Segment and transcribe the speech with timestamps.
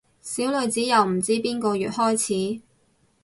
[0.19, 2.61] 小女子由唔知邊個月開始